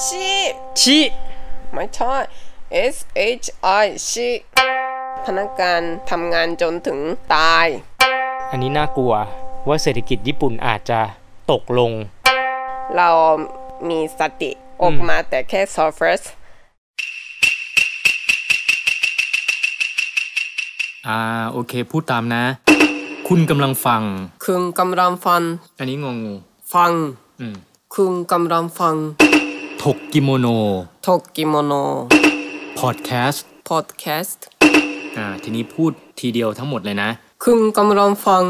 [0.00, 0.28] ชิ
[0.80, 0.98] ชิ
[1.72, 2.14] ไม่ใช่
[2.94, 2.96] S
[3.42, 3.46] H
[3.84, 4.28] I ชิ
[5.26, 6.98] พนักงานทำงานจนถึง
[7.34, 7.66] ตาย
[8.50, 9.14] อันนี้น่ากลัว
[9.68, 11.00] ว่าเศรษฐกิจญี่ปุ่นอาจจะ
[11.50, 11.92] ตกลง
[12.96, 13.08] เรา
[13.88, 14.50] มีสติ
[14.82, 16.24] ออกมาแต่แค่ surface
[21.06, 21.18] อ่า
[21.52, 22.44] โอเค พูดตามนะ
[23.28, 24.02] คุณกำลังฟัง
[24.44, 25.42] คุณกำลังฟัง
[25.78, 26.34] อันนี้งงงู
[26.74, 26.92] ฟัง
[27.40, 27.54] อืม
[27.94, 28.96] คุณกำลังฟัง
[29.88, 30.46] ถกกิโมโน
[31.08, 31.72] ถกกิโมโน
[32.80, 34.44] พอดแคสต์พอดแคสต์
[35.16, 37.10] อ่าทีนี้พูดทีเดียวทั้งหมดเลยนะ
[37.44, 38.42] คุณกำลังฟัง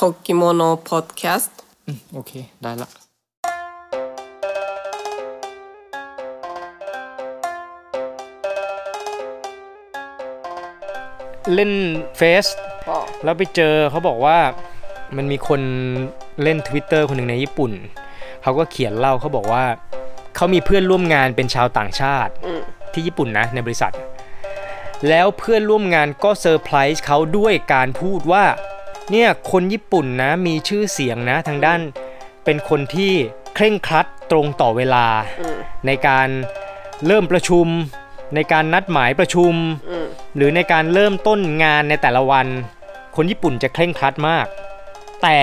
[0.00, 1.56] ถกกิโมโนพอดแคสต์
[1.86, 2.32] อืมโอเค
[2.62, 2.88] ได้ละ
[11.54, 11.72] เล่น
[12.16, 12.46] เฟซ
[12.88, 14.38] อ๋อแล้วไปเจอเขาบอกว่า
[15.16, 15.60] มันมีคน
[16.42, 17.72] เล่น Twitter คนหนึ่งในญี่ปุ่น
[18.42, 19.64] เขาก็เขียนเล่าเขาบอกว่า
[20.36, 22.62] เขามีเพื่อนร่วมงานเป็นชาวต่างชาติอืม
[22.92, 23.94] ที่ญี่ปุ่นนะในบริษัท
[25.08, 28.44] แล้วเพื่อนร่วมงานก็เซอร์ไพรส์เขาด้วยการพูดว่า
[29.10, 31.80] เนี่ยคนญี่ปุ่นนะมีชื่อเสียงนะทางด้าน
[32.44, 33.12] เป็นคนที่
[33.54, 35.06] เคร่งครัดตรงต่อเวลา
[35.40, 36.28] อืมในการ
[37.06, 37.66] เริ่มประชุม
[38.34, 39.54] ในการนัดหมายประชุม
[39.90, 42.46] อืมหรือในการเริ่มต้นงานในแต่ละวัน
[43.16, 44.46] คนญี่ปุ่นจะเคร่งครัดมาก
[45.22, 45.40] แต่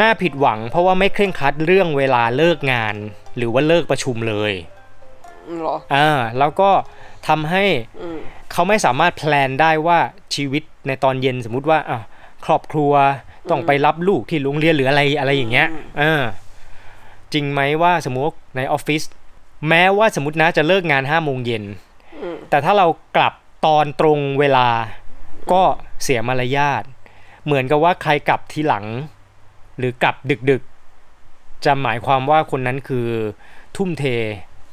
[0.00, 2.96] น่าผิดหวังเพราะว่าไม่เคร่งครัดเรื่องเวลาเลิกงาน
[3.36, 4.52] หรือว่าเลิกประชุมเลย
[5.58, 6.70] เหรออ่าแล้วก็
[7.28, 7.64] ทำให้
[8.00, 8.18] อืม
[8.52, 9.98] เขาไม่สามารถแพลนได้ว่า
[10.34, 12.00] ชีวิตในตอนเย็นสมมุติว่าอะ
[12.44, 12.92] ครอบครัว
[13.50, 16.22] ต้องไปรับลูกที่โรงเรียนหรืออะไรอะไรอย่างเงี้ยเออ
[17.32, 19.02] จริงไหมว่าสมมติในออฟฟิศ
[19.68, 21.64] แม้ว่าสมมตินะจะเลิกงาน5้าโมงเย็น
[22.22, 23.34] อืมแต่ถ้าเรากลับ
[23.66, 24.68] ตอนตรงเวลา
[25.52, 25.62] ก็
[26.02, 26.82] เสียมารยาท
[27.44, 28.86] เหมือนกับว่าใครกลับทีหลัง
[29.78, 30.16] หรือกลับ
[30.50, 30.69] ดึกๆ
[31.64, 33.08] จะหมายความว่าคนนั้นคือ
[33.76, 34.04] ทุ่มเท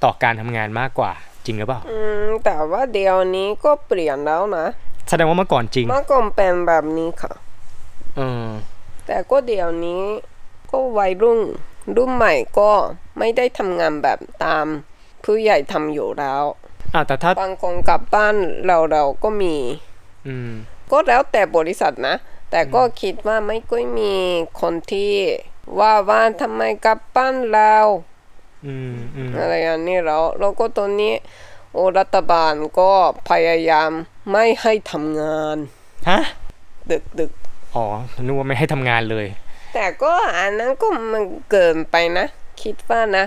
[0.04, 1.12] ต่อการทำงานมากกว่า
[1.46, 4.66] จริงหรือเปล่าอืมแต่ว่าเดี๋ยวนี้ก็เปลี่ยนแล้วนะ
[5.10, 7.34] แสดงว่าเมื่อก่อนจริง เมื่อก่อนเป็นแบบนี้ค่ะ
[8.18, 8.48] เออ
[9.08, 10.02] แต่ก็เดี๋ยวนี้
[10.72, 11.40] ก็วัยรุ่น
[11.98, 12.72] รุ่นใหม่ก็
[13.20, 14.66] ไม่ได้ทำงานแบบตาม
[15.24, 16.44] ผู้ใหญ่ทำอยู่แล้ว
[16.94, 19.56] อะแต่ถ้าบางคนกลับบ้านเราเราก็มี
[20.28, 20.52] อืม
[20.92, 22.16] ก็แล้วแต่บริษัทนะ
[22.52, 24.14] แต่ก็คิดว่าไม่ค่อยมี
[24.62, 25.12] คนที่
[25.80, 27.74] ว่าว่าทำไมกลับบ้านเรา
[28.66, 31.14] อืมอืมอะไรอย่างนี้แล้วแล้วก็ตอนนี้
[31.74, 32.92] โอรัฐบาลก็
[33.30, 33.90] พยายาม
[34.32, 35.58] ไม่ให้ทำงาน
[36.10, 36.20] ฮะ
[36.92, 37.32] ดึกดึก
[37.76, 37.86] อ๋อ
[38.22, 42.26] นึกว่าไม่ให้ทำงานเลยๆแต่ก็อันนั้นก็มันเกินไปนะ
[42.62, 43.26] คิดว่านะ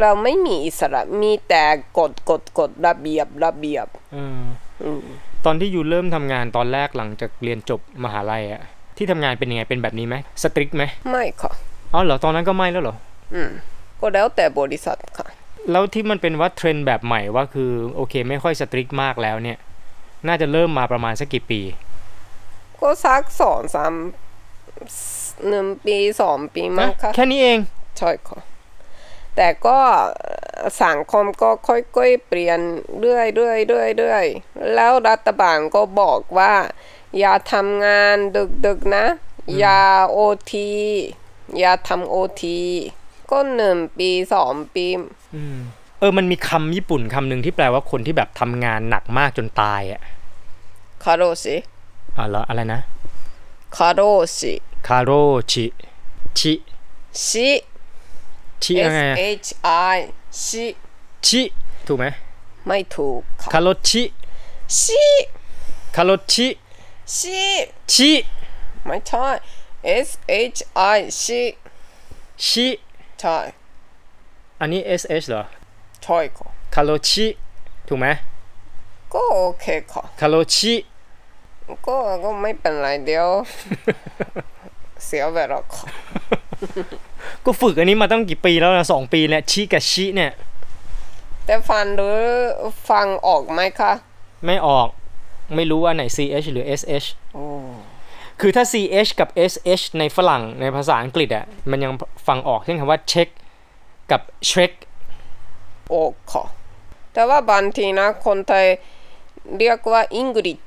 [0.00, 1.64] เราไม่มีอิสระมีแต่
[1.98, 4.40] กฎกฎกฎระเบียบระเบียบเออ
[4.82, 5.02] อืม
[5.44, 8.62] ตอนที่ยูเริ่มทำงานตอนแรกหลังจากเรียนจบมหาลัยอะ
[8.96, 11.52] ที่ทำงานเป็นยังไงเป็นแบบนี้ไหมสตริกไหมไม่ค่ะ
[11.92, 12.96] อ๋อเหรอตอนนั้นก็ไม่แล้วเหรอ
[13.34, 13.50] อืม
[14.00, 15.26] ก็แล้วแต่บริษัทค่ะ
[15.70, 19.58] แล้วที่มันเป็นว่าเทรนด์แบบใหม่ว่าคือโอเค ไม่ค่อยสตริกมากแล้วเนี่ย
[20.26, 21.60] น่าจะเริ่มมาประมาณสักกี่ปี
[22.80, 23.94] ก็สักสองสาม
[25.48, 27.58] หนึ่งปีสองปีมั้งค่ะแค่นี้เอง
[27.98, 28.40] ใช่ค่ะ
[29.36, 29.78] แต่ก็
[30.84, 32.58] สังคมก็ค่อยๆเปลี่ยน
[33.00, 36.52] เรื่อยๆเรื่อยๆเรื่อยๆแล้วรัฐบาลก็บอกว่า
[37.18, 38.16] อย่าทำงาน
[38.66, 39.06] ดึกๆนะ
[39.58, 40.18] อย่าโอ
[40.50, 40.70] ที
[41.58, 42.58] อย่าทำโอที
[43.30, 44.86] ก็หนึ่งปีสองปี
[45.34, 45.58] อืม
[45.98, 50.00] เออ มันมีคำญี่ปุ่นคำหนึ่งที่แปลว่าคนที่แบบทำงานหนักมากจนตายอะ
[51.04, 51.56] คาโรชิ
[52.16, 52.80] อ๋อเหรออะไรนะ
[53.76, 54.00] คาโร
[54.36, 54.52] ชิ
[54.88, 55.10] คาโร
[55.52, 55.64] ชิ
[56.38, 56.52] ชิ
[57.26, 57.48] ชิ
[58.62, 59.16] ชิยัง S ไงอะ
[59.46, 59.50] H
[59.94, 59.98] I
[60.44, 60.64] ชิ
[61.26, 61.42] ชิ
[61.86, 62.06] ถูกไหม
[62.66, 64.02] ไม่ถูกค่ะคาโรชิ
[64.80, 65.04] ชิ
[65.96, 66.46] คาโรชิ
[67.14, 67.40] ชิ
[67.92, 68.12] ชิ
[68.84, 69.24] ไม่ใช่
[70.06, 70.08] S
[70.56, 70.60] H
[70.96, 71.42] I ชิ
[72.46, 72.66] ชิ
[73.18, 73.36] ใช่
[74.60, 75.42] อันนี้ SH เหรอ
[76.02, 77.26] ใช่ค่ะคาโรชิ
[77.88, 78.06] ถูกไหม
[79.12, 80.74] ก็โอเคค่ะคาโรชิ
[81.86, 83.28] ก็ก็ไม่เป็นไรเดี๋ยว
[85.04, 85.86] เสียเวลาค่ะ
[87.44, 90.32] ก็ฝึกอันนี้มาตั้งกี่ปีแล้วนะสองปีเนี่ยชิกับชิเนี่ย
[91.44, 92.18] แต่ฟังหรือ
[92.88, 93.92] ฟังออกไหมคะ
[94.46, 94.88] ไม่ออก
[95.54, 97.44] ไม่รู้ว่าไหน CH หรือ SH โอ้
[98.40, 101.92] คือถ้า CH กับ SH ในฝรั่งในภาษาอังกฤษอะมันยัง
[102.26, 103.28] ฟังออกเช่นคำว่าเช็ค
[104.10, 104.72] กับเช็ค
[105.88, 106.00] โอ้
[106.32, 106.44] ค่ะ
[107.12, 108.66] แต่ว่าบางทีนะคนไทย
[109.58, 110.58] เรียกว่าอังกฤษ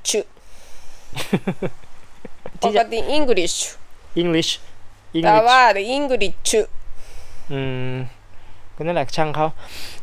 [2.62, 3.54] ปที่กจะติอังกฤษ
[4.22, 4.52] English
[5.24, 5.60] แต่ English ว่า
[5.92, 6.34] อังกฤษ
[7.52, 7.62] อื
[7.92, 7.94] ม
[8.76, 9.48] ก็นั่นแหละช่างเขา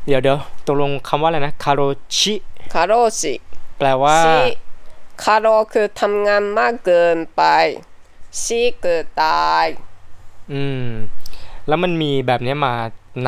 [0.07, 1.81] เดี๋ยวเดี๋ยวตกลงคำว่าอะไรนะคาโร
[2.19, 2.35] ชิ
[2.75, 3.35] คาโรชิ
[3.79, 4.37] แปลว่าชิ
[5.23, 7.43] คาโรคือทำงานมากเกินไป
[8.43, 9.67] ชิคือตาย
[10.53, 10.89] อืม
[11.69, 12.75] แล้วมันมีแบบเนี้ยมา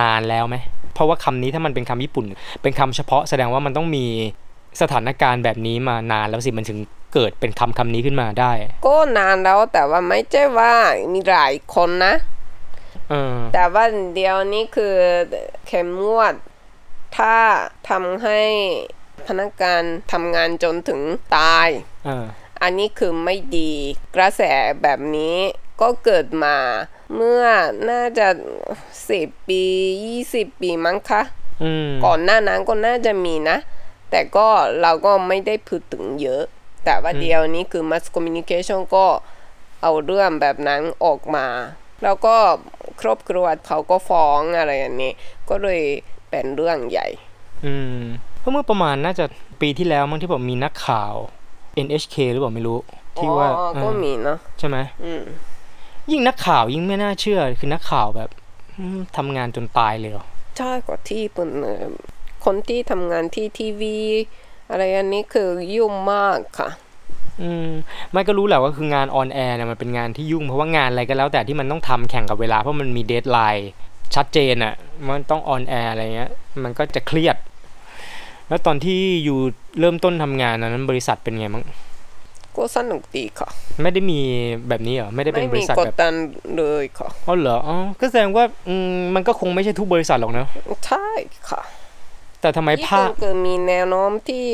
[0.01, 0.57] นานแล้วไหม
[0.95, 2.25] เพราะว่าคำนี้ถ้ามันเป็นคำญี่ปุ่น
[2.63, 4.07] เป็นคำเฉพาะแสดงว่ามันต้องมี
[4.81, 6.79] สถานการณ์แบบนี้มานานแล้วสิมันถึง
[7.15, 8.53] เกิดเป็นคำคำนี้ขึ้นมาได้
[8.87, 10.73] ก็นานแล้วแต่ว่าไม่ใช่ว่า
[11.13, 12.15] มีหลายคนนะ
[13.11, 13.85] เออแต่ว่า
[14.15, 14.95] เดียวนี้คือ
[15.67, 16.35] เข้มงวด
[17.17, 17.35] ถ้า
[17.89, 18.41] ทำให้
[19.27, 19.83] พนักงาน
[20.13, 21.01] ทำงานจนถึง
[21.37, 21.69] ตาย
[22.07, 22.27] เออ
[22.63, 23.73] อันนี้คือไม่ดี
[24.17, 24.43] กระแส
[24.83, 25.37] แบบนี้
[25.81, 26.57] ก็เกิดมา
[27.15, 27.45] เมื่อ
[27.89, 28.29] น่าจะ
[29.09, 29.63] สิบปี
[30.05, 31.23] ยี่สิบปีมั้งคะ
[31.63, 33.59] อืมก่อนหน้านั้นก็น่าจะมีนะ
[34.11, 34.49] แต่ก็
[34.81, 36.43] เราก็ไม่ได้พูดถึงเยอะ
[36.85, 39.07] แต่ว่าเดียวนี้คือ mass communication ก็
[39.83, 41.47] เอาเรื่องแบบนั้นออกมา
[42.03, 42.37] แล้วก็
[43.01, 45.13] ครอบครัวเขาก็ฟ้องอะไรอย่างนี้
[45.49, 45.83] ก็เลย
[46.31, 47.09] เป็นเรื่องใหญ่
[47.67, 48.03] อืม
[48.49, 49.25] เพราะเมื่อประมาณน่าจะ
[49.61, 51.15] ปีที่แล้วมั้งที่ผมมีนักข่าว
[51.87, 52.79] NHK หรือเปล่าไม่รู้
[53.17, 55.23] ที่ว่าอ๋อเออก็มีเนาะใช่ไหมอืม
[56.11, 58.31] ยิ่งนักข่าวยิ่งไม่น่าเชื่อ คือนักข่าวแบบ
[58.79, 60.25] อืมทำงานจนตายเลยเหรอ
[60.59, 61.85] ใช่กว่าที่ปุ่นเอ่อ
[62.45, 63.97] คนที่ทำงานที่ทีวี
[64.71, 66.69] อะไรอันนี้คือยุ่งมากค่ะ
[67.43, 67.69] อืม
[68.13, 73.71] ไม่ก็รู้แหละว่าคืองาน on air เนี่ยมันเป็นงานที่ยุ่งเพราะว่างานอะไรก็แล้วแต่ที่มันต้องทำแข่งกับเวลาเพราะมันมี deadline
[74.15, 74.75] ชัดเจนอะ่ะ
[75.07, 76.31] มันต้อง on air อะไรเงี้ย
[76.63, 77.37] มันก็จะเครียด
[78.49, 79.39] แล้วตอนที่อยู่
[79.81, 81.65] เริ่มต้นทำงานตอนนั้นบริษัทเป็นไงมั้ง
[82.57, 83.49] ก็สนุกดีค่ะ
[83.83, 84.21] ไม่ได้มี
[84.69, 86.15] แบบนี้เหรอไม่ได้เป็ไม่นบมีริษัทกดแบบดัน
[86.57, 90.49] เลยค่ะอ๋อเหรออ๋อก็แสดงว่าอืมมันก็คงไม่ใช่ทุกบริษัทหรอกเนอะ
[90.87, 91.09] ใช่
[91.51, 91.63] ค่ะ
[92.41, 94.47] แต่ทำไมญี่ภาปุ่คนคือมีแนวโน้มที่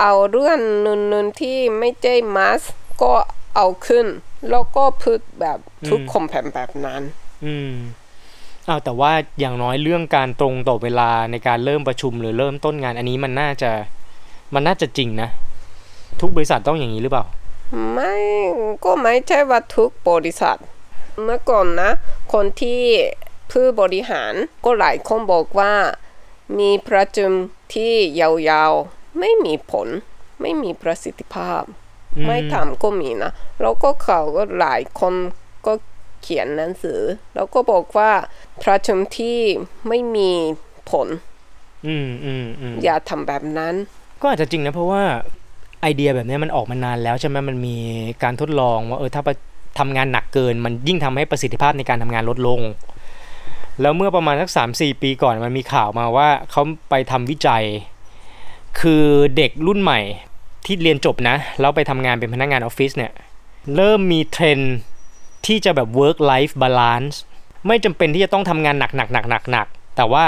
[0.00, 2.62] เอาเรื่องนึนๆที่ไม่ใช่มัส
[3.02, 3.12] ก็
[3.56, 4.06] เอาขึ้น
[4.50, 5.58] แล้วก็พูดแบบ
[5.88, 7.02] ทุกคอมแพมแบบนั้น
[7.44, 7.72] อืม
[8.68, 13.70] อ้าวแต่ว่าอย่างน้อยเรื่องการตรงต่อเวลาในการเริ่มประชุมหรือเริ่มต้นงานอันนี้มันน่าจะ
[14.54, 15.28] มันน่าจะจริงนะ
[16.20, 17.24] ทุกบริษัทต้องอย่างนี้หรือเปล่า
[17.92, 18.14] ไม่
[18.84, 20.58] ก็ไม่ใช่ว่าทุกบริษัท
[21.22, 21.90] เมื่อก่อนนะ
[22.32, 22.82] คนที่
[23.50, 24.32] ผู้บริหาร
[24.64, 25.72] ก็หลายคนบอกว่า
[26.58, 27.32] มีประชุม
[27.74, 29.88] ที่ยาวๆ ไม่มีผล
[30.40, 31.62] ไม่มีประสิทธิภาพ
[32.16, 33.30] อืมไม่ทำก็มีนะ
[33.60, 35.43] แล้วก็เขาก็หลายคนก็
[36.24, 37.00] เขียนหนังสือ
[37.34, 38.10] แล้วก็บอกว่า
[38.64, 39.38] ประชุมที่
[39.88, 40.30] ไม่มี
[40.90, 41.08] ผล
[41.86, 43.74] อืมอืมอืมอย่าทำแบบนั้น
[44.20, 45.02] ก็อาจจะจริงนะเพราะว่า
[45.82, 47.76] ไอเดียแบบนี้มันออกมานานแล้วใช่ไหมมันมี
[48.22, 49.30] การทดลองว่าเออถ้าไป
[49.78, 52.60] ทำงานหนักเกิน มันยิ่งทำให้ประสิทธิภาพในการทำงานลดลง
[53.80, 57.64] แล้วเมื่อประมาณสักสามสี่ปีก่อนมันมีข่าวมาว่าเขาไปทำวิจัย
[58.80, 59.04] คือ
[59.36, 60.00] เด็กรุ่นใหม่
[60.66, 63.12] ที่เรียนจบนะ แล้วไปทำงานเป็นพนักงานออฟฟิศเนี่ย
[63.76, 64.76] เริ่มมีเทรนด์
[65.46, 67.16] ที่จะแบบ work life balance
[67.66, 70.24] ไม่จำเป็นที่จะต้องทำงานหนักหนักหนักหนักหนักแต่ว่า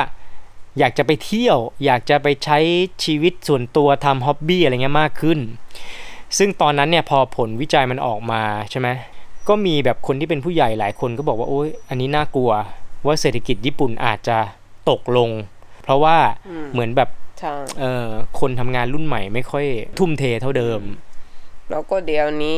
[0.79, 2.59] อยากจะไปเที่ยว อยากจะไปใช้
[3.05, 5.39] ชีวิตส่วนตัวทำฮ็อบบี้อะไรเงี้ยมากขึ้น
[6.39, 8.89] ซึ่งตอนนั้นเนี่ยพอผลวิจัยมันออกมาใช่ไหม
[9.49, 12.51] ก็มีแบบคนที่เป็นผู้ใหญ่หลายคนก็บอกว่าโอ๊ยอันนี้น่ากลัว
[13.07, 14.39] ว่าเศรษฐกิจญี่ปุ่นอาจจะ
[14.91, 15.31] ตกลง
[15.83, 16.17] เพราะว่า
[16.73, 17.09] เหมือนแบบ
[17.41, 18.09] ใช่เอ่อ
[18.41, 19.67] คนทำงานรุ่นใหม่ไม่ค่อย
[19.99, 20.81] ทุ่มเทเท่าเดิม
[21.71, 22.55] แล้วก็เดี๋ยวนี้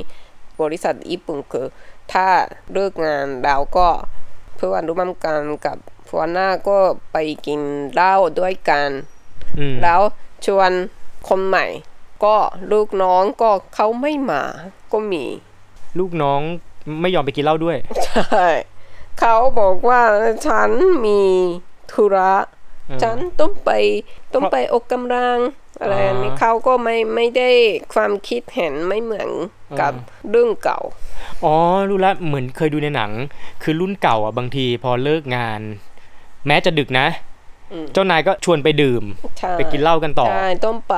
[0.62, 1.66] บริษัทญี่ปุ่นคือ
[2.12, 2.28] ถ้า
[2.72, 3.88] เลิกงานเราก็
[4.56, 5.76] เพื่อนร่วมกันกับ
[6.10, 6.78] หัวหน้าก็
[7.12, 7.16] ไป
[7.46, 7.60] กิน
[7.94, 8.88] เหล้าด้วยกัน
[9.58, 10.00] อืมแล้ว
[10.46, 10.70] ชวน
[11.28, 11.66] คนใหม่
[12.24, 12.36] ก็
[12.72, 14.42] ลูกน้องก็เขาไม่มา
[14.92, 15.24] ก็มี
[15.98, 16.40] ลูกน้อง
[17.00, 17.76] ไม่ยอมไปกินเหล้าด้วย
[18.06, 18.46] ใช่
[19.18, 20.02] เขาบอกว่า
[20.46, 20.70] ฉัน
[21.06, 21.22] มี
[21.92, 22.57] ธุระอืม
[23.02, 23.70] ฉันต้องไป
[24.34, 25.38] ต้องไปออกกำลัง
[25.80, 27.50] อะไรอันนี้อ่าเขาก็ไม่ไม่ได้
[27.94, 29.30] ความคิดเห็นไม่เหมือน
[29.80, 30.80] กับอ่าเรื่องเก่า
[31.44, 31.54] อ๋อ
[31.88, 33.12] รู้ละเหมือนเคยดูในหนัง
[33.62, 35.60] คือรุ่นเก่าอะบางทีพอเลิกงาน
[36.46, 37.06] แม้จะดึกนะ
[37.72, 39.04] อืมเจ้านายก็ชวนไปดื่ม
[39.38, 40.96] ใช่ไปกินเหล้ากันต่อใช่ต้องไป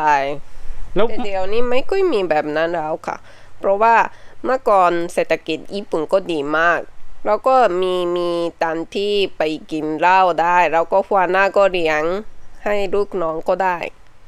[0.94, 3.16] แล้วแต่เดี๋ยวนี้ไม่ค่อยมีแบบนั้นแล้วค่ะ
[3.58, 3.94] เพราะว่า
[4.44, 6.80] เมื่อก่อนเศรษฐกิจญี่ปุ่นก็ดีมาก
[7.26, 8.30] แล้วก็มีมี
[8.62, 12.02] ตันที่ไปกินเหล้าได้ แล้วก็หัวหน้าก็เลี้ยง
[12.64, 13.78] ให้ลูกน้องก็ได้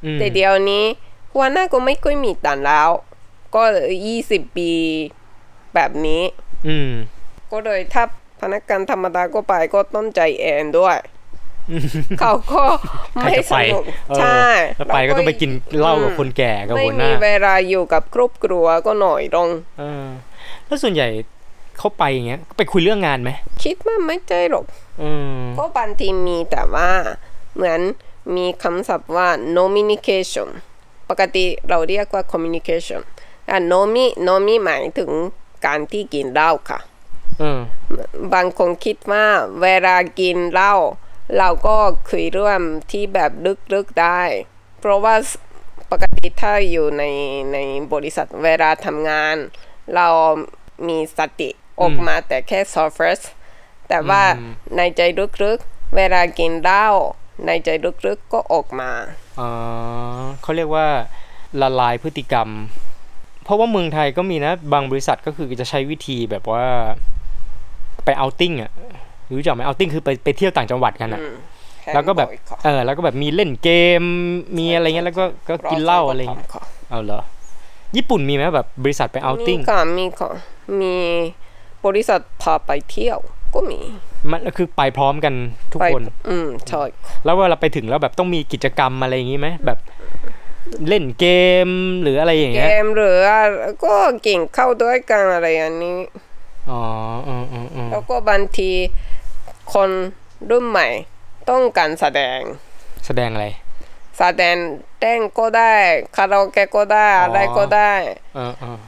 [0.04, 0.84] อืมแต่เดี๋ยวนี้
[1.34, 2.90] หัวหน้าก็ไม่ค่อยมีตันแล้ว
[3.54, 3.62] ก็
[4.06, 4.70] ยี่สิบปี
[5.74, 6.22] แบบนี้
[6.68, 6.90] อืม
[7.52, 8.04] ก็เลยถ้า
[8.40, 10.96] พนักงานธรรมดาก็ไปก็ต้องใจแอนด้วย
[12.20, 12.62] เขาก็
[13.20, 14.44] ใครไม่จะสไปนุกเออใช่
[14.76, 20.06] แล้วไปก็ต้องไปกินเหล้ากับคนแก่กับไม่หัวหมีน้าเวลาอยู่กับครอบครัวก็หน่อยลงเออ
[20.66, 21.08] แล้วส่วนใหญ่
[21.82, 23.30] เขาไปอย่างเงี้ยไปคุยเรื่องงานไหม
[23.64, 24.64] คิดว่าไม่ใช่หรอก
[25.02, 26.90] อืมก็บางทีมีแต่ว่า
[27.54, 27.80] เหมือน
[28.36, 30.48] มีคำศัพท์ว่า nomination
[31.10, 33.00] ปกติเราเรียกว่า communication
[33.50, 35.10] อะ nomi nomi หมายถึง
[35.66, 36.80] การที่กินเหล้าค่ะ
[37.38, 37.60] เออ
[38.34, 39.26] บางคนคิดว่า
[39.62, 40.74] เวลากินเหล้า
[41.38, 41.76] เราก็
[42.08, 42.60] คุยเรื่อง
[42.90, 43.30] ที่แบบ
[43.74, 44.22] ลึกๆได้
[44.80, 45.14] เพราะว่า
[45.90, 47.04] ปกติถ้าอยู่ใน
[47.52, 47.58] ใน
[47.92, 49.36] บริษัทเวลาทำงาน
[49.94, 50.08] เรา
[50.88, 51.50] มีสติ
[51.82, 53.24] ออกมาแต่แค่ surface
[53.88, 54.22] แต่ว่า
[54.76, 55.00] ในใจ
[55.44, 56.86] ลึกๆ เวลากินเหล้า
[57.46, 57.68] ในใจ
[58.06, 58.90] ลึกๆก็ออกมา
[59.40, 59.50] อ๋อ
[60.42, 60.86] เขาเรียกว่า
[61.60, 62.48] ละลายพฤติกรรม
[63.44, 66.64] เพราะว่าเมืองไทยก็มีนะ บางบริษัทก็คือจะใช้วิธีแบบว่า
[68.04, 68.70] ไปเอาติ้งอะ
[69.36, 71.34] รู้จักไหมเอาติ้งคือไปไปเที่ยวต่างจังหวัดกันอะอืม
[71.94, 73.70] แล้วก็แบบบ่อยค่ะเออแล้วก็แบบมีเล่นเก
[74.00, 74.02] ม
[74.58, 77.20] มีอะไรเงี้ยแล้วก็ก็กินเหล้าอะไรเงี้ยค่ะเอาเหรอ
[77.96, 80.30] ญี่ปุ่นมีไหมแบบบริษัทไปเอาติ้งมีค่ะมีค่ะ
[80.80, 80.94] มี
[81.86, 83.18] บริษัทพาไปเที่ยว
[83.54, 83.80] ก็มี
[84.30, 85.34] มันคือไปพร้อมกัน
[85.72, 86.82] ทุกไปคน อืมใช่
[87.24, 89.78] แล้วเวลาไปถึงแล้วแบบต้องมีกิจกรรมอะไรอย่างงี้ไหมแบบ
[90.88, 91.26] เล่นเก
[91.66, 91.68] ม
[92.02, 93.18] หรืออะไรอย่างเกเงี้ยมหรือ
[93.84, 93.94] ก็
[94.26, 95.98] กินข้าวด้วยกันอะไรอย่างนี้
[96.70, 96.82] อ๋อ
[97.28, 98.70] อ๋ออ๋ออ๋อแล้วก็บางที
[99.74, 99.90] คน
[100.50, 100.88] รุ่นใหม่
[101.50, 102.38] ต้องการแสดง
[103.06, 103.46] แสดงอะไร
[104.18, 104.56] แสดง
[105.00, 105.74] เต้นก็ได้
[106.16, 107.92] คาราโอเกะก็ได้อ๋อออะไรก็ได้
[108.34, 108.78] เออเออ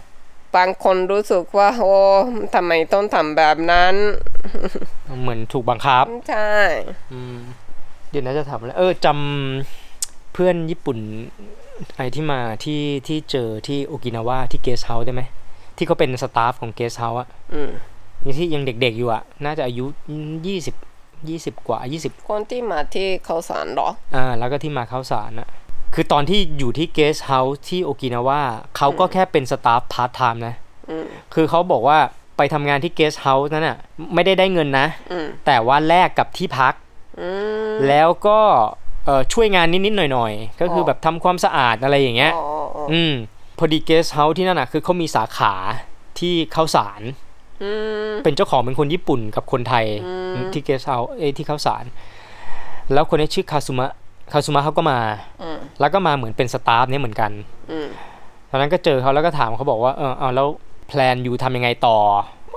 [0.57, 1.95] บางคนรู้สึกว่า โอ้
[2.55, 3.95] ทำไมต้องทำแบบนั้น
[5.21, 6.53] เหมือนถูกบังคับ ใช่
[7.13, 7.37] อืม
[8.11, 10.99] เดี๋ยวน่าจะทำอะไรเออจำเพื่อนญี่ปุ่น
[11.97, 15.23] ไอที่มาที่ที่เจอที่โอกินาวาที่เกสต์เฮาส์ได้ไหม
[15.77, 17.71] ที่เขาเป็น staff ของเกสต์เฮาส์อะอืม
[18.25, 19.85] นี่ที่ยังเด็กๆอยู่อะน่าจะอายุ
[20.47, 20.75] ยี่สิบ
[21.29, 25.49] ยี่สิบกว่ายี่สิบคนที่มาที่ข้าวสารเหรอ อ่า แล้วก็ที่มาข้าวสารอะ
[25.95, 28.43] คือตอนที่อยู่ที่เกสต์เฮาส์ที่โอกินาวา
[28.77, 30.55] เขาก็แค่เป็น staff part-time นะ
[30.91, 31.99] อืมคือเขาบอกว่า
[32.37, 33.77] ไปทำงานที่เกสต์เฮาส์นั้นอะ
[34.15, 36.75] ไม่ได้ได้เงินนะอืมแต่ว่าแลกกับที่พัก
[37.21, 37.31] อื
[37.71, 38.39] มแล้วก็
[39.05, 42.45] เอ่อช่วยงานนิด ๆ หน่อย ๆ ก็คือออแบบทำความสะอาดอะไรอย่างเงี้ยอ๋อ
[42.77, 43.13] อ๋ออืม
[43.59, 45.55] พอดีเกสต์เฮาส์ที่นั่นอะคือเขามีสาขา
[46.19, 47.03] ที่ข้าวสาร
[47.63, 47.71] อื
[48.11, 51.85] มเป็นเจ้าของเป็นคนญี่ปุ่นกับคนไทยอืมที่เกสต์เฮาส์เอยที่ข้าวสาร
[52.93, 53.91] แล้วคนนี้ชื่อคาซุมะ
[54.33, 54.99] คาซุมะเขาก็มา
[55.43, 57.31] อืมแล้วก็มาเหมือนเป็น staff เนี่ยเหมือนกัน
[57.71, 57.87] อืม
[58.51, 60.49] ตอนนั้นก็เจอเขาแล้วก็ถามเขาบอกว่าเออเอาแล้ว
[60.89, 61.97] plan อยู่ทำยังไงต่อ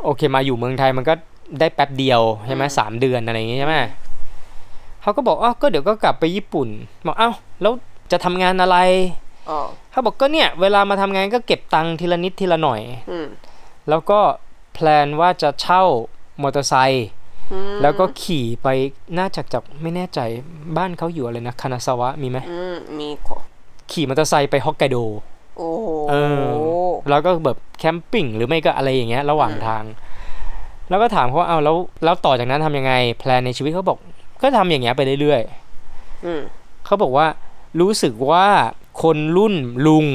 [0.05, 1.13] โอเคมาอยู่เมืองไทยมันก็
[1.59, 3.75] ได้แป๊บเดียวใช่ไหมสามเดือนอะไรอย่างงี้ใช่ไหม
[5.01, 6.67] เขาก็บอกอ๋อก็เดี๋ยวก็กลับไปญี่ปุ่น
[7.05, 7.31] บอกเอ้า
[7.61, 7.73] แล้ว
[8.11, 8.77] จะทำงานอะไร
[9.49, 9.59] อ๋อ
[9.91, 12.81] เขาบอกก็เนี่ยเวลามาทำงานก็เก็บตังค์ทีละนิดทีละหน่อย
[13.11, 13.27] อืม
[13.89, 14.19] แล้วก็
[14.73, 15.83] plan ว่าจะเช่า
[16.41, 17.16] มอเตอร์ไซค์อืม
[17.81, 18.67] แล้วก็ขี่ไป
[19.17, 20.19] น่าจะจากไม่แน่ใจ
[20.77, 23.39] บ้านเขาอยู่อะไรนะคานาซาวะมีไหมอืมมีค่ะ
[23.91, 24.97] ขี่มอเตอร์ไซค์ไปฮอกไกโด
[25.57, 26.43] โอ้โหเออ
[27.09, 29.83] แล้วก็แบบ camping หรือไม่ก็อะไรอย่างเงี้ย ระหว่างทาง
[30.89, 33.97] แล้วก็ถามเขาว่าเอาแล้วแล้วต่อจากนั้นทำยังไง plan ในชีวิตเขาบอก
[34.41, 35.41] ก็ทำอย่างเงี้ยไปเรื่อย
[36.25, 37.27] อืมๆเขาบอกว่า
[37.79, 38.45] รู้สึกว่า
[39.01, 39.55] คนรุ่น
[39.87, 40.05] ลุง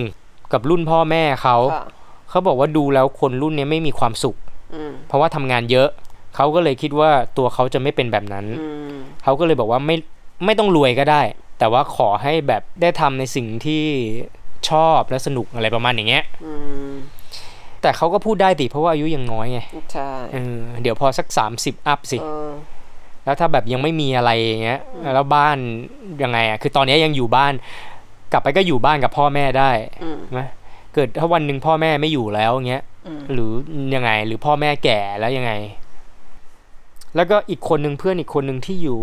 [0.53, 1.85] กับรุ่นพ่อแม่เขาค่ะ
[2.31, 4.37] เขาบอกว่าดูแล้วคนรุ่นเนี้ยไม่มีความสุข
[4.75, 5.89] อืมเพราะว่าทำงานเยอะ
[6.37, 9.97] เขาก็เลยคิดว่าตัวเขาจะไม่เป็นแบบนั้นอืมเขาก็เลยบอกว่าไม่
[10.45, 11.23] ไม่ต้องรวยก็ได้
[11.59, 13.85] แต่ว่าขอให้แบบได้ทำในสิ่งที่
[14.71, 16.53] ชอบและสนุกอะไรประมาณอย่างเงี้ยอื
[16.91, 16.93] ม
[17.83, 19.61] แต่เขาก็พูดได้ติเพราะว่าอายุยังน้อยไง
[19.93, 21.27] ใช่เออเดี๋ยวพอสัก
[21.59, 22.51] 30อัพสิเออ
[23.25, 24.81] แล้วถ้าแบบยังไม่มีอะไรอย่างเงี้ย
[25.15, 25.57] แล้วบ้าน
[26.23, 27.53] ยังไงอะคือตอนนี้ยังอยู่บ้าน
[28.33, 29.71] กลับไปก็อยู่บ้านกับพ่อแม่ได้
[30.03, 30.43] อืมใช่ไหม
[30.95, 33.51] เกิดถ้าวันหนึ่งพ่อแม่ไม่อยู่แล้วอย่างเงี้ยอืมหรือ
[33.95, 35.53] ยังไง หรือพ่อแม่แก่แล้วยังไง
[37.17, 39.01] แล้วก็อีกคนหนึ่งเพื่อนอีกคนหนึ่งที่อยู่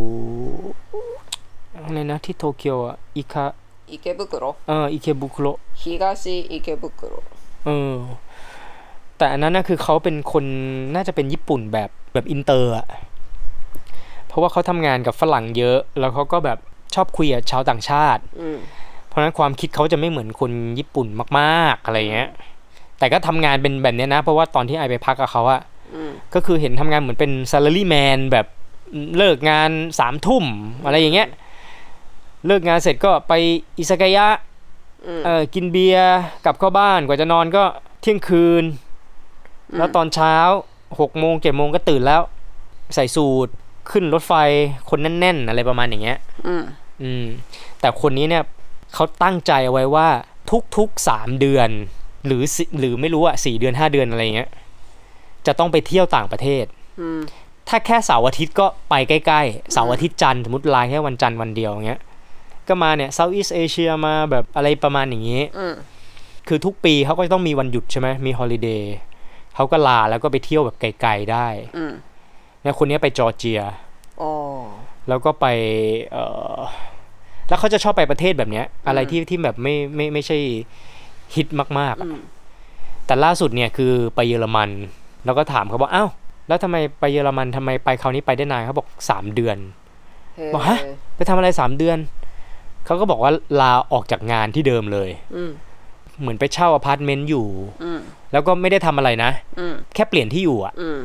[1.74, 3.46] อะไรนะที่โตเกียวอะอิคา
[3.92, 5.48] อิเคบุคุโรเอออิเคบุคุโร
[5.82, 7.14] ฮิกาซิอิเคบุคุโร
[7.66, 7.96] เออ
[9.18, 10.46] แต่อันนั้นนะคือเขาเป็นคน
[10.96, 12.88] น่าจะเป็นญี่ปุ่นแบบแบบอินเตอร์อะ
[14.28, 16.58] เพราะว่าเขาทำงานกับฝรั่งเยอะ แล้วเขาก็แบบ
[16.96, 18.22] ชอบคุยกับชาวต่างชาติ
[19.08, 21.08] เพราะนั้นความคิดเขาจะไม่เหมือนคนญี่ปุ่น
[21.40, 22.30] มาก ๆอะไรเงี้ย
[23.00, 25.62] แต่ก็ทำงานเป็นแบบเนี้ยนะ เพราะว่าตอนที่ไอไปพักกับเขาอะ
[26.34, 28.46] ก็คือเห็นทำงานเหมือนเป็น salary man แบบ
[29.18, 30.46] เลิกงานสามทุ่ม
[30.86, 31.28] อะไรอย่างเงี้ย
[32.48, 33.34] เลิกงานเสร็จก็ไป
[33.78, 34.28] อิซากายะ
[35.06, 37.64] อืมเออกินเบียร์กลับเข้าบ้านกว่าจะนอนก็
[38.02, 38.64] เที่ยงคืน
[39.78, 40.36] แล้วตอนเช้า
[41.00, 42.22] หกโมงเจ็ดโมงก็ตื่นแล้ว
[42.96, 43.48] ใส่สูท
[43.92, 44.34] ขึ้นรถไฟ
[44.90, 46.18] คนแน่น ๆ อะไรประมาณอย่างเงี้ย
[46.48, 46.64] อืม
[47.02, 47.26] อืม
[47.80, 48.44] แต่คนนี้เนี่ย
[48.94, 50.08] เขาตั้งใจเอาไว้ว่า
[50.78, 51.70] ทุกๆสามเดือน
[52.26, 54.50] หรือสิหรือไม่รู้อะสี่เดือนห้าเดือนอะไรเงี้ย
[55.50, 56.66] จะต้องไปเที่ยวต่างประเทศ
[57.02, 57.22] อืม
[57.70, 62.00] ถ้าแค่เสาร์อาทิตย์ก็ไปใกล้ๆเสาร์อาทิตย์จันทร์สมมติลายแค่วันจันทร์วันเดียวอย่างเงี้ย
[62.68, 65.74] ก็มาเนี่ย Southeast Asia มาแบบอะไรประมาณอย่างงี้อืม
[66.48, 68.96] คือทุกปีเขาก็จะต้องมีวันหยุดใช่ไหมมี holiday
[69.56, 71.94] เขาก็ลาแล้วก็ไปเที่ยวแบบไกลๆได้อืม
[72.62, 73.62] เนี่ยคนนี้ไปจอร์เจีย
[74.22, 74.32] อ๋อ
[75.08, 75.46] แล้วก็ไป
[76.12, 76.18] เอ
[76.58, 76.60] อ
[77.48, 80.38] แล้วเขาจะชอบไปประเทศแบบเนี้ย อะไรที่ที่แบบไม่ไม่ไม่ใช่
[81.36, 81.48] ฮิต
[81.80, 82.22] มากๆอะอืม
[83.06, 84.70] แต่ล่าสุดเนี่ยคือไปเยอรมัน
[85.26, 86.10] แล้วก็ถามเขาบอกอ้าว
[86.48, 89.58] แล้วทำไมไปเยอรมันทำไมไปคราวนี้ไปได้นานเขาบอกสามเดือน
[90.36, 90.80] เฮ้บอกฮะ
[91.16, 91.98] ไปทำอะไรสามเดือน
[92.86, 95.52] เขาก็บอกว่าลาออกจากงานที่เดิมเลยอืม
[96.20, 97.48] เหมือนไปเช่าอพาร์ตเมนต์อยู่
[97.84, 98.00] อืม
[98.32, 101.00] แล้วก็ไม่ได้ทำอะไรนะอืมแค่เปลี่ยนที่อยู่อะอืม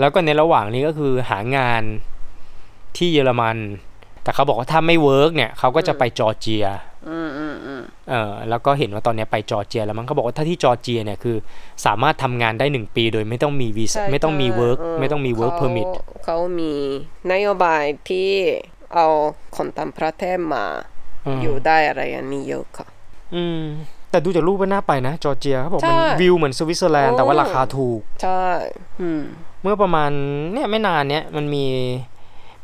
[0.00, 1.82] แล้วก็ในระหว่างนี้ก็คือหางาน
[2.96, 3.56] ที่เยอรมัน
[4.28, 6.66] แต่เขาบอกว่าถ้าไม่ work เนี่ยเขาก็จะไปจอร์เจีย
[7.08, 11.36] อืมอืมอืมเออแล้วก็เห็นว่าตอนเนี้ยไปจอร์เจียแล้วมั้งเขาบอกว่าถ้าที่จอร์เจียเนี่ยคือ
[11.86, 15.92] สามารถทำงานได้หนึ่งปี โดยไม่ต้องมีวีซ่าใช่ไม่ต้องมี work ใช่ไม่ต้องมี work permit ค่ะ
[16.24, 16.72] เขามี
[17.32, 18.30] นโยบายที่
[18.94, 19.06] เอา
[19.56, 20.64] คนต่างประเทศมา
[21.42, 22.86] อยู่ได้อะไรอันนี้เยอะค่ะ
[23.34, 23.62] อืม
[24.10, 28.44] แต่ดูจากรูปก็น่าไปนะ จอร์เจียเขาบอกมันใช่วิวเหมือนสวิตเซอร์แลนด์แต่ว่าโอ้ราคาถูก ใช่
[29.00, 29.22] อืม
[29.62, 30.10] เมื่อประมาณ
[30.52, 31.64] เนี่ยไม่นานเนี้ยมันมี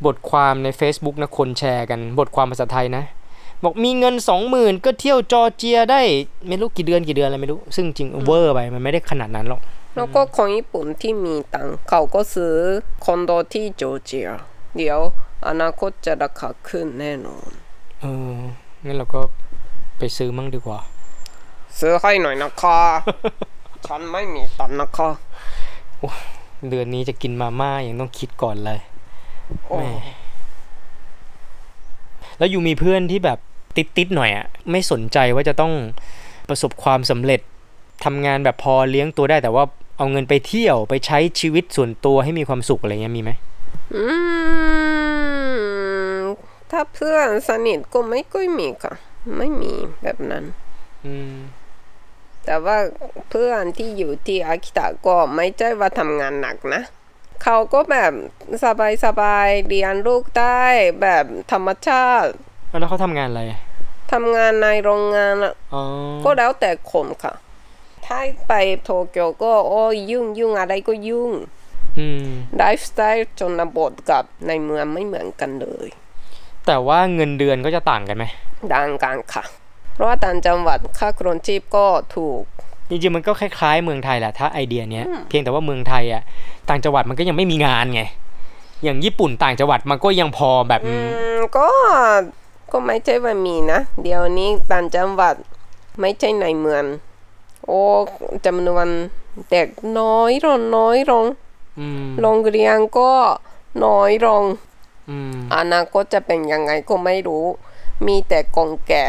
[0.07, 3.05] บทความใน Facebook นะคนแชร์กันบทความภาษาไทยนะ
[3.63, 6.01] บอกมีเงินสองหมื่นก็เที่ยวจอร์เจียได้
[6.49, 9.61] ไม่รู้กี่เดือนกี่เดือนอะไรไม่รู้ ซึ่งจริงเวอร์ไปมันไม่ได้ขนาดนั้นหรอก
[9.97, 12.55] แล้วก็คนญี่ปุ่นที่มีตังค์เขาก็ซื้อ
[13.05, 14.29] คอนโดที่จอร์เจีย
[14.77, 14.99] เดี๋ยว
[15.49, 17.51] อนาคตจะราคาขึ้นแน่นอน
[18.01, 18.05] เอ
[18.37, 18.39] อ
[18.85, 19.21] งั้นเราก็
[19.99, 20.81] ไปซื้อมั่งดีกว่า
[21.79, 22.81] ซื้อให้หน่อยนะคะ
[23.87, 25.11] ฉันไม่มีตังค์นะคะ
[26.69, 28.94] เดือนนี้จะกินมาม่ายังต้องคิดก่อนเลยโอ้
[29.79, 29.91] แม่
[32.39, 33.39] แล้วอยู่มีเพื่อนที่แบบ
[33.77, 35.73] ติดๆหน่อยอะไม่สนใจว่าจะต้อง
[36.49, 37.41] ประสบความสำเร็จ
[38.05, 39.65] ทำงานแบบพอเลี้ยงตัวได้แต่ว่า
[39.99, 43.31] เอาเงินไปเที่ยวไปใช้ชีวิตส่วนตัวให้มีความสุขอะไรเงี้ยมีไหม
[43.95, 44.05] อื
[46.19, 46.23] ม
[46.71, 48.95] ถ้าเพื่อนสนิทก็ไม่ค่อยมีค่ะ
[49.39, 49.73] ไม่มี
[50.03, 50.45] แบบนั้น
[51.07, 51.37] อืม
[52.45, 52.77] แต่ว่า
[53.31, 56.83] เพื่อนที่อยู่ที่อากิตะก็ไม่ใช่ว่าทำงานหนักนะ
[57.45, 58.13] เขาก็แบบ
[58.65, 60.65] สบายสบายๆเรียนลูกได้
[61.01, 62.31] แบบธรรมชาติ
[62.81, 63.61] แล้วเขาทำงานอะไรอะ
[64.13, 65.83] ทำงานในโรงงานอะอ๋อ
[66.25, 67.35] ก็แล้วแต่คนค่ะ
[68.07, 71.33] ถ้าไปโตเกียวก็โอ้ยยุ่งยุ่งอะไรก็ยุ่ง
[71.99, 75.89] อืมไลฟ์สไตล์ชนบทกับในเมืองไม่เหมือนกันเลย
[76.67, 78.25] แต่ว่าเงินเดือนก็จะต่างกันไหม
[78.75, 79.45] ดังกันค่ะ
[79.95, 81.87] เพราะว่าต่างจังหวัดค่าครองชีพก็
[82.17, 82.43] ถูก
[82.89, 86.23] จริงๆมันก็คล้ายๆเมืองไทยแหละถ้าไอเดียเนี้ยเพียงแต่ว่าเมืองไทยอะ
[86.69, 88.03] ต่างจังหวัดมันก็ยังไม่มีงานไง
[88.85, 90.97] อย่างญี่ปุ่นต่างจังหวัดมันก็ยังพอแบบอื
[91.37, 91.69] มก็
[92.73, 95.35] ก็ไม่ใช่ว่ามีนะ เดี๋ยวนี้ต่างจังหวัด
[96.01, 96.85] ไม่ใช่ในเมือง
[97.67, 97.81] โอ้
[98.47, 98.87] จำนวน
[99.51, 101.25] เด็กน้อยลงน้อยลง
[101.81, 103.11] อืมโรงเรียนก็
[103.85, 104.43] น้อยลง
[105.11, 107.45] อืมอนาคตจะเป็นยังไงก็ไม่รู้
[108.07, 109.09] มีแต่กองแก่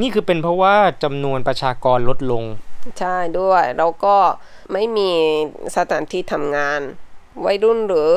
[0.00, 2.44] นี่คือเป็นเพราะว่าจำนวนประชากรลดลง
[2.98, 4.16] ใช่ด้วย แล้วก็
[4.72, 5.10] ไม่มี
[5.76, 6.80] สถานที่ทำงาน
[7.44, 8.10] วัยรุ่นหรือ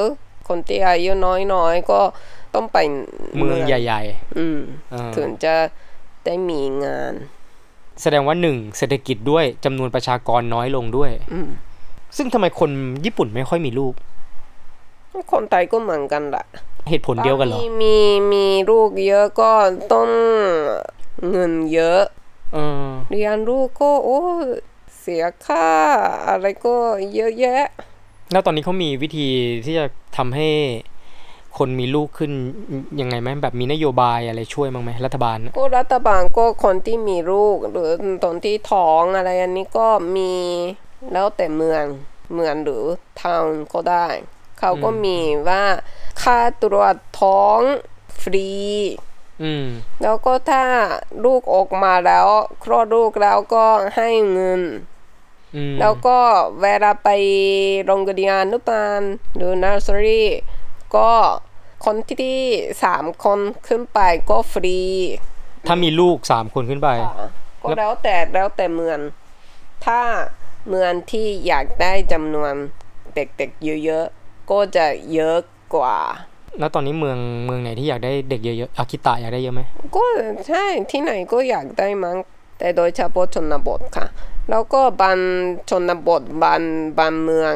[0.48, 1.12] คนที่อายุ
[1.54, 2.02] น้อยๆ ก็
[2.56, 2.78] ต้องไป
[3.38, 4.02] เมืองใหญ่
[4.38, 5.56] อืมๆอ่าถึงจะ
[6.26, 7.14] ได้มีงาน
[8.02, 11.50] แสดงว่าหนึ่งเศรษฐกิจด้วยจำนวนประชากรน้อยลงด้วย อืม
[12.18, 12.72] ซึ่งทำไมคน
[13.06, 13.94] ญี่ปุ่นไม่ค่อยมีลูก
[15.32, 16.46] คนไทยก็เหมือนกันแหละ
[16.90, 17.98] เหตุผลเดียวกันเหรอมีมี
[18.34, 19.52] มีลูกเยอะก็
[19.94, 20.10] ต้อง
[21.30, 22.02] เงินเยอะ
[22.54, 24.22] เออเรียนลูกก็โอ้
[25.00, 25.68] เสียค่า
[26.30, 26.76] อะไรก็
[27.16, 27.64] เยอะแยะ
[28.32, 29.28] แล้วตอนนี้เขามีวิธี
[29.66, 29.86] ที่จะ
[30.18, 30.50] ทำให้
[31.58, 32.32] คนมีลูกขึ้น
[33.02, 37.90] ยังไงไหมแบบมีนโยบายอะไรช่วยบ้างไหมรัฐบาลน่ะก็รัฐบาลก็คนที่มีลูกหรือ
[38.24, 40.34] ตอนที่ท้องอะไรอันนี้ก็มี
[41.14, 41.84] แล้วแต่เมือง
[42.36, 42.84] เมืองหรือ
[43.22, 44.08] ทาวน์ก็ได้
[44.60, 45.18] เขาก็มี
[45.50, 45.64] ว่า
[46.24, 47.60] ค่าตรวจท้อง
[48.22, 49.09] ฟรีอืม
[50.04, 50.64] แล้วก็ถ้า
[51.26, 52.28] ลูกออกมาแล้ว
[52.64, 54.62] คลอดลูกแล้วก็ให้เงิน
[55.56, 56.18] อืมแล้วก็
[56.62, 57.10] เวลาไป
[57.86, 59.02] โรงเรียนอนุบาล
[59.36, 60.24] หรือ nursery
[60.96, 61.12] ก็
[61.86, 62.42] คนที่
[62.84, 64.00] สามคนขึ้นไป
[64.30, 64.80] ก็ฟรี
[65.68, 66.90] ถ้ามีลูกสามคนขึ้นไป
[67.62, 69.00] ก็แล้วแต่แล้วแต่เมือง
[69.86, 70.02] ถ้า
[70.70, 72.54] เมืองที่อยากได้จำนวน
[73.16, 75.38] เด็กๆเยอะๆ ก็จะเยอะ
[75.76, 75.98] กว่า
[76.60, 79.62] แล้วตอนนี้เมืองเมืองไหนที่อยากได้เด็กเยอะๆอากิตะอยากได้เยอะไหม
[79.96, 80.04] ก็
[80.48, 82.18] ใช่ที่ไหนก็อยากได้มั้ง
[82.60, 84.08] แต่โดยเฉพาะชนบทค่ะ
[84.50, 85.18] แล้วก็บาง
[85.70, 86.62] ชนบทบาง
[87.00, 87.54] บางเมือง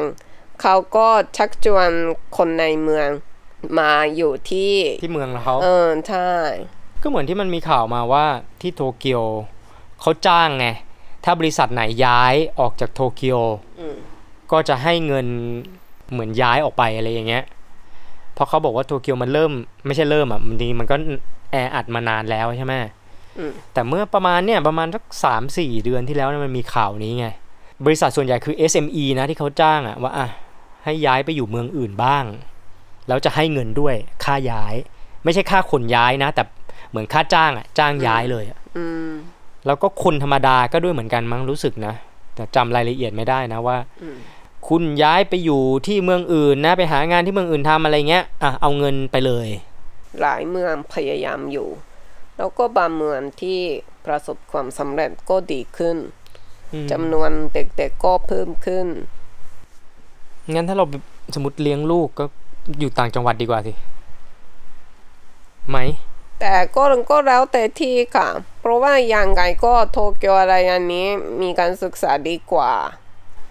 [0.60, 1.90] เขาก็ชักชวน
[2.36, 3.08] คนในเมือง
[3.78, 6.30] มาอยู่ที่ที่เมืองเขาเออใช่
[7.02, 8.26] ก็เหมือนที่มันมีข่าวมาว่า
[8.60, 9.24] ที่โตเกียว
[10.00, 10.66] เขาจ้างไง
[11.24, 13.40] ถ้าบริษัทไหนย้ายออกจากโตเกียว
[13.80, 13.96] อืม
[14.52, 15.26] ก็จะให้เงิน
[16.12, 17.44] เหมือนย้ายออกไปอะไรอย่างเงี้ย
[18.34, 19.52] เพราะเขาบอกว่าโตเกียวมันเริ่ม
[19.86, 20.96] ไม่ใช่เริ่มอะมันดีมันก็
[21.52, 22.74] แออัดมานานแล้วใช่ไหม
[23.38, 27.26] อืมแต่เมื่อประมาณเนี่ยประมาณสักสามสี่เดือนที่แล้วเนี่ยมันมีข่าวนี้ไง
[27.84, 30.28] บริษัทส่วนใหญ่คือ SME นะที่เขาจ้างอะว่าอะ
[30.84, 32.24] ให้ย้ายไปอยู่เมืองอื่นบ้าง
[33.08, 33.94] แล้วจะให้เงินด้วย
[34.24, 34.74] ค่าย้าย
[35.24, 36.42] ไม่ใช่ค่าขนย้ายนะ แต่
[36.90, 39.10] เหมือนค่าจ้างอะจ้างย้ายเลยอะอืม
[39.66, 41.94] แล้วก็คนธรรมดาก็ด้วยเหมือนกันมั้งรู้สึกนะ
[42.34, 44.16] แต่จำรายละเอียดไม่ได้นะว่าอืม
[44.68, 49.48] คุณย้ายไปอยู่ที่เมืองอื่นนะไปหางานที่เมืองอื่นทำอะไรเงี้ยอะเอาเงินไปเลย
[50.20, 51.68] หลายเมืองพยายามอยู่
[52.36, 53.60] แล้วก็บางเมืองที่
[54.06, 55.96] ประสบความสำเร็จก็ดีขึ้น
[56.72, 58.86] อืมจำนวนเด็กๆก็เพิ่มขึ้น
[60.54, 60.84] งั้นถ้าเรา
[61.34, 62.24] สมมติเลี้ยงลูกก็
[62.78, 63.72] อยู่ต่างจังหวัดดีกว่าสิ
[65.68, 65.78] ไหม
[66.40, 68.28] แต่ก็ก็แล้วแต่ที่ค่ะ
[68.60, 71.06] เพราะว่าอย่างไงก็โตเกียวอะไรอันนี้
[71.42, 72.72] มีการศึกษาดีกว่า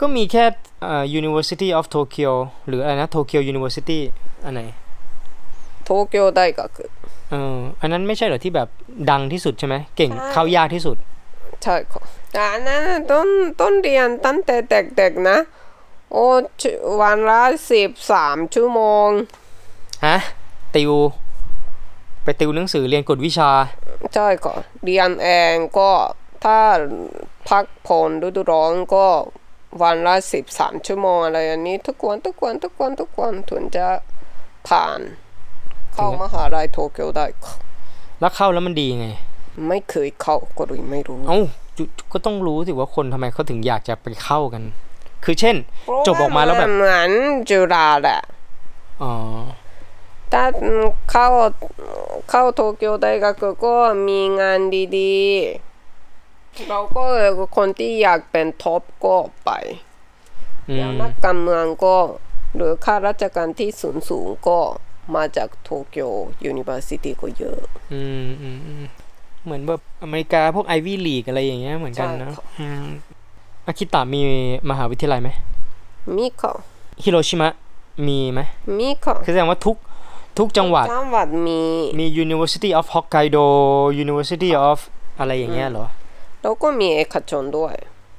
[0.03, 0.45] ก็มีแค่
[0.83, 2.31] เอ่อ University of Tokyo
[2.67, 3.99] หรืออะไรนะ Tokyo University
[4.45, 4.61] อันไหน
[5.85, 6.59] โตเกียว大学
[7.29, 8.69] เอออันนั้นไม่ใช่เหรอที่แบบ
[9.09, 10.97] ดังที่สุดใช่ไหมเก่งใช่เข้ายากที่สุด
[11.63, 13.27] ใช่ค่ะแต่อันนั้นน่ะต้น
[13.61, 15.37] ต้นเรียนตั้งแต่เด็กๆนะ
[16.11, 16.25] โอ้
[16.61, 16.63] ช
[17.01, 19.09] วันละสิบสามชั่วโมง
[20.05, 20.17] ฮะ
[20.75, 20.93] ติว
[22.23, 23.51] ไปติวหนังสือเรียนกฎวิชา
[24.13, 25.91] ใช่ค่ะเรียนเองก็
[26.43, 26.59] ถ้า
[27.49, 29.05] พักผ่อนฤดูร้อนก็
[29.81, 33.85] วันละสิบสามชั่วโมงอะไรอันนี้ ทุกวันทุกวันทุกวันทุกวันถึงจะ
[34.67, 34.99] ผ่าน
[35.93, 37.53] เข้ามหาลัยโตเกียวได้ค่ะ
[38.19, 39.07] แล้วเข้าแล้วมันดีไง
[39.67, 41.39] ไม่เคยเข้าก็เลยไม่รู้ เอ้า
[41.77, 41.83] จุ
[42.13, 44.63] ก็ต้องรู้สิว่าคนทำไมเขาถึงอยากจะไปเข้ากัน
[45.23, 45.55] คือเช่น
[46.07, 47.09] จบออกมาแล้วแบบเหมือน
[47.49, 48.19] จุฬาแหละ
[49.01, 49.13] อ๋อ
[50.31, 50.43] ถ้า
[51.11, 51.27] เข้า
[52.29, 53.25] เข้าโตเกียว大学
[53.65, 53.75] ก็
[54.07, 54.59] มีงาน
[54.97, 55.72] ดีๆ
[56.69, 57.03] เราก็
[57.57, 59.51] คนที่อยากเป็นท็อปก็ไป
[60.69, 61.95] อืแล้วมนักการเมืองก็
[62.55, 64.59] หรือข้าราชการที่สูงสูงๆก็
[65.15, 67.59] มาจาก Tokyo University ก็เยอะ
[67.93, 68.83] อืมอืมอืม
[69.43, 72.85] เหมือนแบบอเมริกาพวก Ivy League อะไรอย่างเงี้ยเหมือนกันนะใช่ครับอืม
[73.67, 74.21] อากิตะมี
[74.69, 75.29] มหาวิทยาลัยไหม
[76.15, 76.53] มีค่ะ
[77.03, 77.49] ฮิโรชิมะ
[78.07, 78.41] มีไหม
[78.79, 79.77] มีค่ะคือแสดงว่าทุก
[80.37, 81.61] ทุกจังหวัดจังหวัดมี
[81.99, 83.45] มี University of Hokkaido
[84.03, 84.77] University of
[85.19, 85.85] อะไรอย่างเงี้ยเหรอ
[86.43, 87.73] แล้วก็มีเอกชนด้วย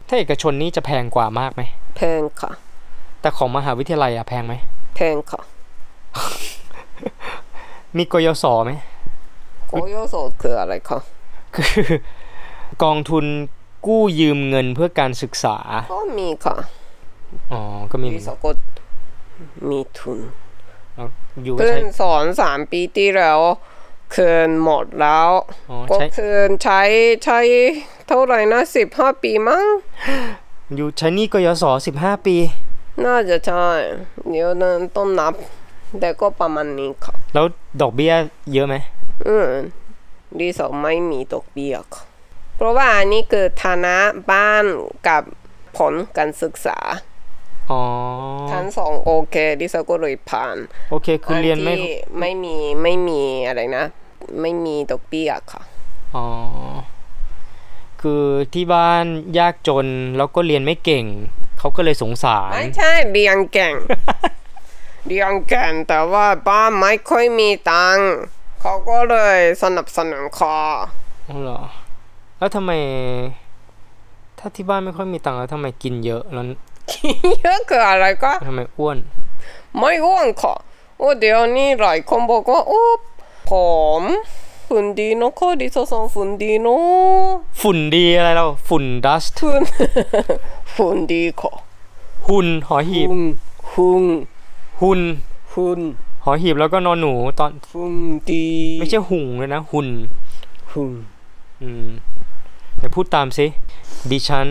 [0.09, 1.63] ถ้าเอกชนนี้จะแพงกว่ามากไหม
[1.97, 2.53] แพงค่ะ
[3.21, 4.55] แต่ของมหาวิทยาลัยอะแพงไหม
[4.97, 5.41] แพงค่ะ
[7.97, 8.73] มีกยศไหม
[9.69, 10.99] โกโยโซคืออะไรคะ
[11.55, 11.85] คือ
[12.83, 13.25] กองทุน
[13.87, 15.57] กู้ยืมเงินเพื่อการศึกษา
[15.95, 16.57] ก็มีค่ะ
[17.53, 17.61] อ๋อ
[17.91, 18.51] ก็มีดิสก็
[19.71, 20.19] มีทุน
[20.95, 21.07] เอา
[21.45, 23.41] อยู่ก็เพื่อใช้นสอนสามปีที่แล้ว
[24.16, 25.31] คืนหมดแล้ว
[25.70, 26.81] อ๋อก็ใช้คืนใช้
[27.24, 27.38] ใช้
[28.09, 29.64] เท่าไหร่นะสิบห้าปีมั้ง
[30.77, 32.37] อยู่ใช้หนี่กยศสิบห้าปี
[33.05, 33.66] น่าจะใช่
[34.29, 35.35] เดี๋ยวนั้นต้องนับ
[36.00, 37.46] แต่ก็ประมาณนี้ค่ะแล้ว
[37.81, 38.12] ดอกเบี้ย
[38.53, 38.74] เยอะไหม
[39.27, 39.48] อืม
[40.40, 42.03] ดีสองไม่มีดอกเบี้ยค่ะ
[42.57, 43.96] เพราะว่าอันนี้คือฐานะ
[44.31, 44.64] บ้าน
[45.09, 45.22] กับ
[45.79, 46.79] ผลการศึกษา
[47.70, 47.83] อ๋อ
[48.53, 50.57] ทั้งสองโอเคดิสก็เลยผ่าน
[50.90, 53.85] โอเค คือเรียนไม่อัที่ไม่มีไม่มีอะไรนะ
[54.41, 55.63] ไม่มีดอกเบี้ยค่ะ
[56.15, 56.27] อ๋อ
[58.01, 59.05] คือที่บ้าน
[59.39, 61.05] ยากจนแล้วก็เรียนไม่เก่ง
[61.59, 63.75] เขาก็เลยสงสาร ไม่ใช่เรียนเก่ง
[65.07, 68.11] เรียนเก่งแต่ว่าบ้านไม่ค่อยมีตังค์
[68.61, 70.57] เขาก็เลยสนับสนุนคอ
[71.29, 71.61] อ๋อเหรอ
[72.39, 72.73] แล้วทำไม
[74.39, 76.45] ถ้าที่บ้านไม่ค่อยมีตังค์แล้วทำไมกินเยอะแล้ว
[77.41, 78.99] เยอะคืออะไรก็ทำไมอ้วน
[79.79, 80.55] ไม่อ้วนค่ะ
[80.99, 82.83] โอ้เดี๋ยวนี้หลายคนบอกว่าโอ้
[83.49, 84.03] ผอม
[84.69, 87.27] ฝุ่นดีเนอะข้อดิสซองฝุ่นดีเนอะ
[87.61, 89.63] ฝุ่นดีอะไรเราฝุ่นดัสฝุ่น
[90.75, 91.53] ฝุ่นดีค่ะ
[92.29, 93.23] หุ่นหอหีบฝุ่น
[93.73, 94.05] ฝุ่น
[94.83, 95.01] หุ่น
[95.53, 95.81] ฝุ่น
[96.25, 97.95] หอหีบแล้วก็นอนหนูตอนฝุ่น
[98.31, 98.47] ดี
[98.79, 99.89] ไม่ใช่หุ่งเลยนะ หุ่น
[100.71, 100.91] ฝุ่น
[101.63, 101.87] อืม
[102.79, 103.47] เดี๋ยวพูดตามสิ
[104.11, 104.49] ดิฉัน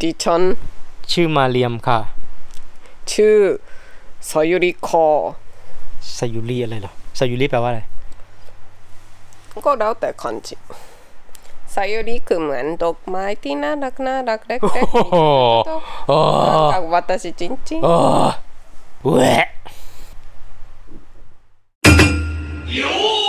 [0.00, 0.42] ดิฉัน
[1.12, 1.98] ชื่อมาเรียมค่ะ
[3.12, 3.36] ชื่อ
[4.30, 5.06] สายุริคอ
[6.16, 7.80] สายุรีอะไรเหรอสายุรีแปลว่าอะไร
[9.66, 10.54] ก็แล้วแต่คนจิ
[11.74, 15.16] สายุริคือเหมือนดอกไม้ที่น่ารักน่ารักเล็กๆโอ้โห
[16.08, 16.18] โอ้
[16.72, 17.94] จากวัตชิจริงโอ้
[19.08, 19.46] แหวะ
[22.78, 23.27] 有